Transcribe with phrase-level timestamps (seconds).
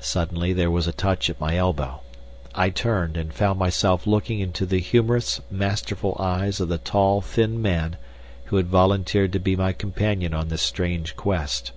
[0.00, 2.00] Suddenly there was a touch at my elbow.
[2.54, 7.62] I turned, and found myself looking into the humorous, masterful eyes of the tall, thin
[7.62, 7.96] man
[8.48, 11.72] who had volunteered to be my companion on this strange quest.